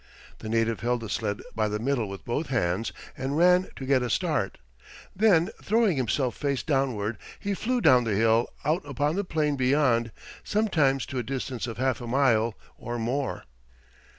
[0.39, 4.01] The native held the sled by the middle with both hands, and ran to get
[4.01, 4.57] a start.
[5.15, 10.11] Then, throwing himself face downward, he flew down the hill out upon the plain beyond,
[10.43, 13.13] sometimes to a distance of half a mile or more.
[13.27, 14.07] [Illustration: INTERIOR OF HAWAIIAN GRASS HOUSE.